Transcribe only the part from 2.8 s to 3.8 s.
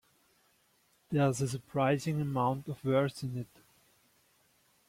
words in it.